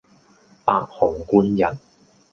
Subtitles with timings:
[0.65, 1.77] 白虹貫日